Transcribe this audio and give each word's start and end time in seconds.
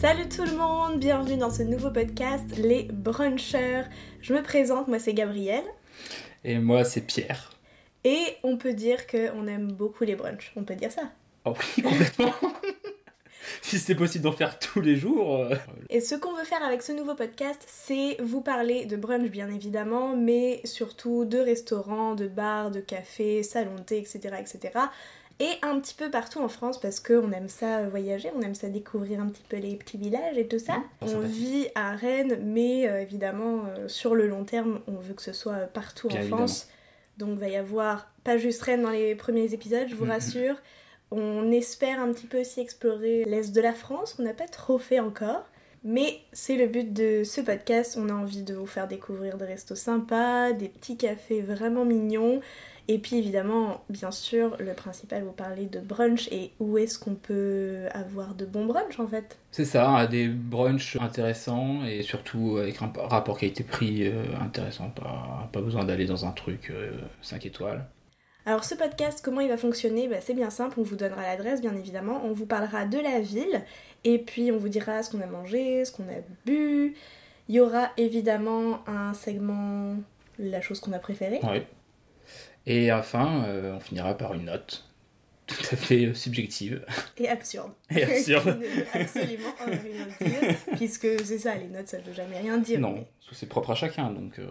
Salut 0.00 0.28
tout 0.28 0.44
le 0.44 0.56
monde, 0.56 1.00
bienvenue 1.00 1.36
dans 1.36 1.50
ce 1.50 1.62
nouveau 1.62 1.90
podcast 1.90 2.44
Les 2.56 2.84
Brunchers. 2.84 3.82
Je 4.20 4.32
me 4.32 4.42
présente, 4.42 4.86
moi 4.88 4.98
c'est 4.98 5.14
Gabrielle. 5.14 5.64
Et 6.44 6.58
moi 6.58 6.84
c'est 6.84 7.00
Pierre. 7.00 7.52
Et 8.04 8.36
on 8.44 8.56
peut 8.56 8.74
dire 8.74 9.06
qu'on 9.08 9.46
aime 9.48 9.72
beaucoup 9.72 10.04
les 10.04 10.14
brunchs, 10.14 10.52
on 10.56 10.62
peut 10.62 10.76
dire 10.76 10.92
ça. 10.92 11.02
Oh 11.44 11.54
oui, 11.76 11.82
complètement. 11.82 12.32
si 13.62 13.78
c'est 13.78 13.96
possible 13.96 14.24
d'en 14.24 14.32
faire 14.32 14.58
tous 14.60 14.80
les 14.80 14.94
jours. 14.94 15.36
euh, 15.36 15.56
Et 15.90 16.00
ce 16.00 16.14
qu'on 16.14 16.32
veut 16.34 16.44
faire 16.44 16.62
avec 16.62 16.82
ce 16.82 16.92
nouveau 16.92 17.14
podcast, 17.14 17.60
c'est 17.66 18.16
vous 18.22 18.40
parler 18.40 18.86
de 18.86 18.96
brunch 18.96 19.30
bien 19.30 19.48
évidemment, 19.48 20.16
mais 20.16 20.60
surtout 20.64 21.24
de 21.24 21.38
restaurants, 21.38 22.14
de 22.14 22.28
bars, 22.28 22.70
de 22.70 22.80
cafés, 22.80 23.42
salons 23.42 23.74
de 23.74 23.82
thé, 23.82 23.98
etc. 23.98 24.36
etc. 24.38 24.78
Et 25.40 25.50
un 25.62 25.78
petit 25.78 25.94
peu 25.94 26.10
partout 26.10 26.40
en 26.40 26.48
France 26.48 26.80
parce 26.80 26.98
qu'on 26.98 27.30
aime 27.30 27.48
ça 27.48 27.78
euh, 27.78 27.88
voyager, 27.88 28.30
on 28.36 28.40
aime 28.42 28.56
ça 28.56 28.68
découvrir 28.68 29.20
un 29.20 29.28
petit 29.28 29.44
peu 29.48 29.56
les 29.56 29.76
petits 29.76 29.96
villages 29.96 30.36
et 30.36 30.48
tout 30.48 30.58
ça. 30.58 30.78
Mmh, 30.78 30.82
on 31.02 31.18
vit 31.20 31.68
à 31.76 31.92
Rennes, 31.92 32.40
mais 32.42 32.88
euh, 32.88 33.00
évidemment 33.02 33.62
euh, 33.68 33.86
sur 33.86 34.16
le 34.16 34.26
long 34.26 34.44
terme, 34.44 34.80
on 34.88 34.96
veut 34.96 35.14
que 35.14 35.22
ce 35.22 35.32
soit 35.32 35.66
partout 35.72 36.08
Bien 36.08 36.22
en 36.22 36.26
France. 36.26 36.68
Donc 37.18 37.38
va 37.38 37.48
y 37.48 37.56
avoir 37.56 38.10
pas 38.24 38.36
juste 38.36 38.62
Rennes 38.62 38.82
dans 38.82 38.90
les 38.90 39.14
premiers 39.14 39.54
épisodes, 39.54 39.86
je 39.88 39.94
vous 39.94 40.04
Mhm. 40.04 40.10
rassure. 40.10 40.56
On 41.10 41.50
espère 41.52 42.00
un 42.00 42.12
petit 42.12 42.26
peu 42.26 42.40
aussi 42.40 42.60
explorer 42.60 43.24
l'Est 43.24 43.52
de 43.54 43.60
la 43.60 43.72
France, 43.72 44.14
qu'on 44.14 44.24
n'a 44.24 44.34
pas 44.34 44.48
trop 44.48 44.78
fait 44.78 44.98
encore. 45.00 45.44
Mais 45.84 46.18
c'est 46.32 46.56
le 46.56 46.66
but 46.66 46.92
de 46.92 47.22
ce 47.22 47.40
podcast, 47.40 47.96
on 47.96 48.08
a 48.08 48.12
envie 48.12 48.42
de 48.42 48.54
vous 48.54 48.66
faire 48.66 48.88
découvrir 48.88 49.38
des 49.38 49.44
restos 49.44 49.76
sympas, 49.76 50.52
des 50.52 50.68
petits 50.68 50.96
cafés 50.96 51.40
vraiment 51.40 51.84
mignons. 51.84 52.40
Et 52.90 52.98
puis 52.98 53.16
évidemment, 53.16 53.84
bien 53.90 54.10
sûr, 54.10 54.56
le 54.58 54.72
principal, 54.72 55.22
vous 55.22 55.32
parler 55.32 55.66
de 55.66 55.78
brunch 55.78 56.26
et 56.32 56.52
où 56.58 56.78
est-ce 56.78 56.98
qu'on 56.98 57.14
peut 57.14 57.86
avoir 57.92 58.34
de 58.34 58.46
bons 58.46 58.64
brunchs 58.64 58.98
en 58.98 59.06
fait? 59.06 59.38
C'est 59.50 59.66
ça, 59.66 59.90
hein, 59.90 60.06
des 60.06 60.26
brunchs 60.26 60.96
intéressants 60.96 61.84
et 61.84 62.02
surtout 62.02 62.56
avec 62.58 62.80
un 62.80 62.90
rapport 62.96 63.38
qualité-prix 63.38 64.06
euh, 64.06 64.24
intéressant. 64.40 64.88
Pas, 64.88 65.50
pas 65.52 65.60
besoin 65.60 65.84
d'aller 65.84 66.06
dans 66.06 66.24
un 66.24 66.30
truc 66.32 66.72
5 67.20 67.44
étoiles. 67.44 67.84
Alors 68.46 68.64
ce 68.64 68.74
podcast, 68.74 69.20
comment 69.22 69.42
il 69.42 69.48
va 69.50 69.58
fonctionner? 69.58 70.08
Bah, 70.08 70.22
C'est 70.22 70.32
bien 70.32 70.48
simple, 70.48 70.80
on 70.80 70.82
vous 70.82 70.96
donnera 70.96 71.20
l'adresse 71.20 71.60
bien 71.60 71.76
évidemment, 71.76 72.22
on 72.24 72.32
vous 72.32 72.46
parlera 72.46 72.86
de 72.86 72.98
la 72.98 73.20
ville 73.20 73.62
et 74.04 74.18
puis 74.18 74.50
on 74.50 74.56
vous 74.56 74.70
dira 74.70 75.02
ce 75.02 75.10
qu'on 75.10 75.20
a 75.20 75.26
mangé, 75.26 75.84
ce 75.84 75.92
qu'on 75.92 76.04
a 76.04 76.22
bu. 76.46 76.94
Il 77.50 77.54
y 77.54 77.60
aura 77.60 77.90
évidemment 77.98 78.80
un 78.86 79.12
segment, 79.12 79.96
la 80.38 80.62
chose 80.62 80.80
qu'on 80.80 80.94
a 80.94 80.98
préférée. 80.98 81.40
Ouais. 81.42 81.66
Et 82.66 82.92
enfin, 82.92 83.44
euh, 83.46 83.74
on 83.74 83.80
finira 83.80 84.16
par 84.16 84.34
une 84.34 84.44
note 84.44 84.84
tout 85.46 85.62
à 85.72 85.76
fait 85.76 86.04
euh, 86.06 86.14
subjective. 86.14 86.84
Et 87.16 87.28
absurde. 87.28 87.72
Et 87.90 88.04
absurde. 88.04 88.58
Ne 88.60 88.82
absolument 89.00 89.54
rien 89.64 90.06
dire, 90.28 90.56
puisque 90.76 91.08
c'est 91.24 91.38
ça, 91.38 91.54
les 91.54 91.68
notes 91.68 91.88
ça 91.88 91.98
veut 91.98 92.12
jamais 92.12 92.38
rien 92.38 92.58
dire. 92.58 92.78
non, 92.80 93.06
que 93.28 93.34
c'est 93.34 93.46
propre 93.48 93.70
à 93.70 93.74
chacun, 93.74 94.10
donc... 94.10 94.38
euh, 94.38 94.46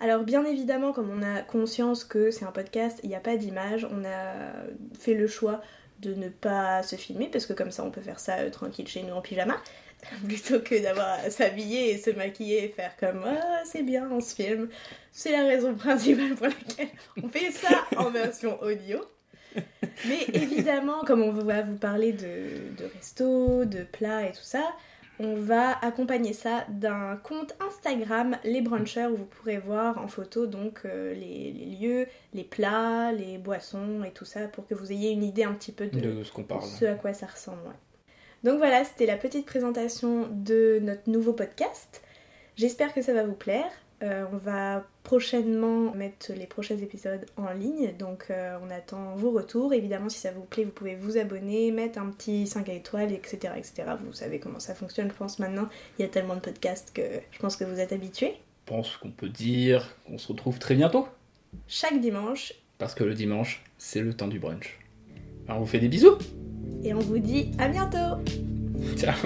Alors 0.00 0.24
bien 0.24 0.44
évidemment, 0.44 0.92
comme 0.92 1.10
on 1.10 1.22
a 1.22 1.40
conscience 1.40 2.04
que 2.04 2.30
c'est 2.30 2.44
un 2.44 2.52
podcast, 2.52 3.00
il 3.02 3.08
n'y 3.08 3.16
a 3.16 3.20
pas 3.20 3.36
d'image, 3.38 3.86
on 3.90 4.04
a 4.04 4.52
fait 4.98 5.14
le 5.14 5.26
choix 5.26 5.62
de 6.00 6.14
ne 6.14 6.28
pas 6.28 6.82
se 6.82 6.96
filmer, 6.96 7.28
parce 7.30 7.46
que 7.46 7.52
comme 7.52 7.70
ça 7.70 7.84
on 7.84 7.90
peut 7.90 8.00
faire 8.00 8.20
ça 8.20 8.38
euh, 8.38 8.50
tranquille 8.50 8.88
chez 8.88 9.02
nous 9.02 9.14
en 9.14 9.20
pyjama, 9.20 9.56
plutôt 10.26 10.60
que 10.60 10.80
d'avoir 10.80 11.18
à 11.20 11.30
s'habiller 11.30 11.92
et 11.92 11.98
se 11.98 12.10
maquiller 12.10 12.64
et 12.64 12.68
faire 12.68 12.96
comme 12.98 13.24
ah 13.26 13.62
c'est 13.64 13.82
bien 13.82 14.08
on 14.10 14.20
se 14.20 14.34
filme. 14.34 14.68
C'est 15.12 15.32
la 15.32 15.44
raison 15.44 15.74
principale 15.74 16.34
pour 16.34 16.46
laquelle 16.46 16.88
on 17.22 17.28
fait 17.28 17.50
ça 17.50 17.84
en 17.96 18.10
version 18.10 18.60
audio. 18.62 19.00
Mais 20.06 20.24
évidemment, 20.34 21.00
comme 21.04 21.22
on 21.22 21.32
va 21.32 21.62
vous 21.62 21.76
parler 21.76 22.12
de, 22.12 22.76
de 22.76 22.90
resto, 22.94 23.64
de 23.64 23.82
plats 23.82 24.28
et 24.28 24.32
tout 24.32 24.42
ça, 24.42 24.62
on 25.20 25.34
va 25.34 25.78
accompagner 25.84 26.32
ça 26.32 26.64
d'un 26.68 27.16
compte 27.16 27.56
Instagram, 27.60 28.36
les 28.44 28.60
brunchers, 28.60 29.06
où 29.06 29.16
vous 29.16 29.24
pourrez 29.24 29.58
voir 29.58 29.98
en 29.98 30.08
photo 30.08 30.46
donc 30.46 30.80
euh, 30.84 31.12
les, 31.14 31.52
les 31.52 31.76
lieux, 31.76 32.06
les 32.34 32.44
plats, 32.44 33.12
les 33.12 33.38
boissons 33.38 34.04
et 34.04 34.12
tout 34.12 34.24
ça 34.24 34.46
pour 34.48 34.66
que 34.66 34.74
vous 34.74 34.92
ayez 34.92 35.10
une 35.10 35.24
idée 35.24 35.44
un 35.44 35.52
petit 35.54 35.72
peu 35.72 35.86
de, 35.88 35.98
de 35.98 36.24
ce 36.24 36.32
qu'on 36.32 36.44
parle. 36.44 36.62
ce 36.62 36.84
à 36.84 36.94
quoi 36.94 37.12
ça 37.14 37.26
ressemble. 37.26 37.62
ouais. 37.66 37.74
Donc 38.44 38.58
voilà, 38.58 38.84
c'était 38.84 39.06
la 39.06 39.16
petite 39.16 39.46
présentation 39.46 40.28
de 40.30 40.78
notre 40.80 41.10
nouveau 41.10 41.32
podcast. 41.32 42.02
J'espère 42.56 42.94
que 42.94 43.02
ça 43.02 43.12
va 43.12 43.24
vous 43.24 43.34
plaire. 43.34 43.70
Euh, 44.02 44.24
on 44.32 44.36
va 44.36 44.86
prochainement 45.02 45.92
mettre 45.92 46.32
les 46.32 46.46
prochains 46.46 46.76
épisodes 46.76 47.26
en 47.36 47.50
ligne, 47.52 47.92
donc 47.98 48.26
euh, 48.30 48.56
on 48.64 48.70
attend 48.70 49.16
vos 49.16 49.32
retours. 49.32 49.72
Évidemment, 49.74 50.08
si 50.08 50.18
ça 50.20 50.30
vous 50.30 50.42
plaît, 50.44 50.64
vous 50.64 50.70
pouvez 50.70 50.94
vous 50.94 51.18
abonner, 51.18 51.72
mettre 51.72 51.98
un 51.98 52.06
petit 52.10 52.46
5 52.46 52.68
étoiles, 52.68 53.12
etc., 53.12 53.54
etc. 53.56 53.84
Vous 54.06 54.12
savez 54.12 54.38
comment 54.38 54.60
ça 54.60 54.74
fonctionne, 54.74 55.08
je 55.08 55.14
pense 55.14 55.40
maintenant. 55.40 55.68
Il 55.98 56.02
y 56.02 56.04
a 56.04 56.08
tellement 56.08 56.36
de 56.36 56.40
podcasts 56.40 56.92
que 56.94 57.02
je 57.32 57.38
pense 57.40 57.56
que 57.56 57.64
vous 57.64 57.80
êtes 57.80 57.92
habitués. 57.92 58.34
Je 58.66 58.72
pense 58.74 58.96
qu'on 58.98 59.10
peut 59.10 59.30
dire 59.30 59.96
qu'on 60.06 60.18
se 60.18 60.28
retrouve 60.28 60.58
très 60.60 60.74
bientôt. 60.76 61.08
Chaque 61.66 62.00
dimanche, 62.00 62.52
Parce 62.78 62.94
que 62.94 63.02
le 63.02 63.14
dimanche, 63.14 63.64
c'est 63.78 64.00
le 64.02 64.14
temps 64.14 64.28
du 64.28 64.38
brunch. 64.38 64.78
Alors 65.48 65.60
on 65.60 65.64
vous 65.64 65.70
fait 65.70 65.80
des 65.80 65.88
bisous. 65.88 66.18
et 66.84 66.92
on 66.94 66.98
vous 67.00 67.18
dit 67.18 67.50
à 67.58 67.68
bientôt 67.68 68.22
Ciao 68.96 69.16